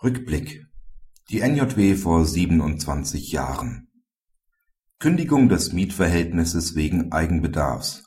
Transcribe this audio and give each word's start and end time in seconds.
Rückblick. 0.00 0.64
Die 1.28 1.40
NJW 1.40 1.96
vor 1.96 2.24
27 2.24 3.32
Jahren. 3.32 3.88
Kündigung 5.00 5.48
des 5.48 5.72
Mietverhältnisses 5.72 6.76
wegen 6.76 7.10
Eigenbedarfs. 7.10 8.04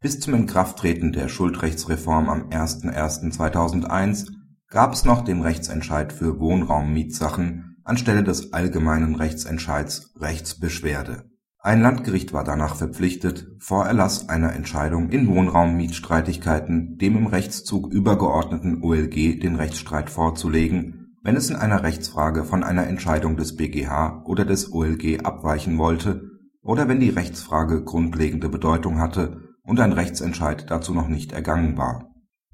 Bis 0.00 0.18
zum 0.18 0.34
Inkrafttreten 0.34 1.12
der 1.12 1.28
Schuldrechtsreform 1.28 2.28
am 2.28 2.48
01.01.2001 2.48 4.32
gab 4.66 4.92
es 4.92 5.04
noch 5.04 5.22
den 5.22 5.42
Rechtsentscheid 5.42 6.12
für 6.12 6.40
Wohnraummietsachen 6.40 7.76
anstelle 7.84 8.24
des 8.24 8.52
allgemeinen 8.52 9.14
Rechtsentscheids 9.14 10.12
Rechtsbeschwerde 10.16 11.30
ein 11.62 11.82
Landgericht 11.82 12.32
war 12.32 12.42
danach 12.42 12.74
verpflichtet, 12.74 13.48
vor 13.58 13.84
Erlass 13.84 14.30
einer 14.30 14.54
Entscheidung 14.54 15.10
in 15.10 15.28
Wohnraummietstreitigkeiten 15.28 16.96
dem 16.96 17.18
im 17.18 17.26
Rechtszug 17.26 17.92
übergeordneten 17.92 18.82
OLG 18.82 19.38
den 19.40 19.56
Rechtsstreit 19.56 20.08
vorzulegen, 20.08 21.18
wenn 21.22 21.36
es 21.36 21.50
in 21.50 21.56
einer 21.56 21.82
Rechtsfrage 21.82 22.44
von 22.44 22.64
einer 22.64 22.86
Entscheidung 22.86 23.36
des 23.36 23.56
BgH 23.56 24.22
oder 24.24 24.46
des 24.46 24.72
OLG 24.72 25.20
abweichen 25.22 25.76
wollte 25.76 26.30
oder 26.62 26.88
wenn 26.88 26.98
die 26.98 27.10
Rechtsfrage 27.10 27.84
grundlegende 27.84 28.48
Bedeutung 28.48 28.98
hatte 28.98 29.42
und 29.62 29.80
ein 29.80 29.92
Rechtsentscheid 29.92 30.70
dazu 30.70 30.94
noch 30.94 31.08
nicht 31.08 31.32
ergangen 31.32 31.76
war. 31.76 32.06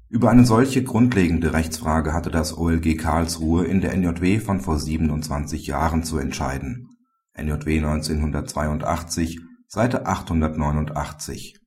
Über 0.09 0.31
eine 0.31 0.45
solche 0.45 0.83
grundlegende 0.83 1.53
Rechtsfrage 1.53 2.11
hatte 2.11 2.29
das 2.29 2.57
OLG 2.57 2.97
Karlsruhe 2.97 3.63
in 3.63 3.79
der 3.79 3.95
NJW 3.95 4.39
von 4.39 4.59
vor 4.59 4.77
27 4.77 5.65
Jahren 5.65 6.03
zu 6.03 6.17
entscheiden 6.17 6.89
NJW 7.37 7.77
1982, 7.77 9.39
Seite 9.67 10.07
889). 10.07 11.59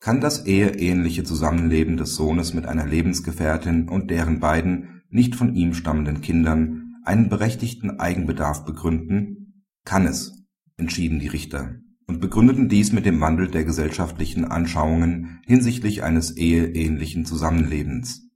Kann 0.00 0.20
das 0.20 0.46
eheähnliche 0.46 1.22
Zusammenleben 1.22 1.96
des 1.96 2.16
Sohnes 2.16 2.54
mit 2.54 2.66
einer 2.66 2.86
Lebensgefährtin 2.86 3.88
und 3.88 4.10
deren 4.10 4.40
beiden 4.40 5.02
nicht 5.08 5.36
von 5.36 5.54
ihm 5.54 5.74
stammenden 5.74 6.22
Kindern 6.22 6.96
einen 7.04 7.28
berechtigten 7.28 8.00
Eigenbedarf 8.00 8.64
begründen? 8.64 9.64
Kann 9.84 10.06
es, 10.06 10.32
entschieden 10.76 11.20
die 11.20 11.28
Richter 11.28 11.76
und 12.08 12.20
begründeten 12.20 12.68
dies 12.68 12.90
mit 12.92 13.06
dem 13.06 13.20
Wandel 13.20 13.46
der 13.46 13.62
gesellschaftlichen 13.62 14.44
Anschauungen 14.44 15.40
hinsichtlich 15.46 16.02
eines 16.02 16.36
eheähnlichen 16.36 17.24
Zusammenlebens. 17.24 18.28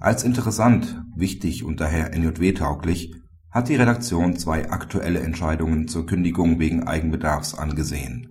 Als 0.00 0.24
interessant, 0.24 1.02
wichtig 1.14 1.64
und 1.64 1.80
daher 1.80 2.16
NJW-tauglich 2.16 3.12
hat 3.50 3.68
die 3.68 3.76
Redaktion 3.76 4.36
zwei 4.36 4.70
aktuelle 4.70 5.20
Entscheidungen 5.20 5.88
zur 5.88 6.06
Kündigung 6.06 6.58
wegen 6.58 6.84
Eigenbedarfs 6.84 7.54
angesehen. 7.54 8.28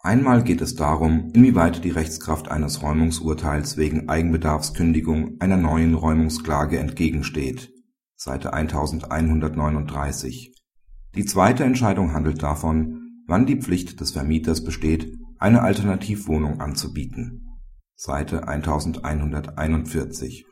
Einmal 0.00 0.44
geht 0.44 0.60
es 0.60 0.74
darum, 0.74 1.30
inwieweit 1.34 1.84
die 1.84 1.90
Rechtskraft 1.90 2.50
eines 2.50 2.82
Räumungsurteils 2.82 3.76
wegen 3.76 4.08
Eigenbedarfskündigung 4.08 5.40
einer 5.40 5.56
neuen 5.56 5.94
Räumungsklage 5.94 6.78
entgegensteht 6.78 7.72
Seite 8.16 8.52
1139. 8.52 10.54
Die 11.14 11.24
zweite 11.24 11.64
Entscheidung 11.64 12.14
handelt 12.14 12.42
davon, 12.42 13.22
wann 13.26 13.46
die 13.46 13.60
Pflicht 13.60 14.00
des 14.00 14.10
Vermieters 14.10 14.64
besteht, 14.64 15.18
eine 15.38 15.62
Alternativwohnung 15.62 16.60
anzubieten 16.60 17.48
Seite 18.00 18.46
1141 18.46 20.46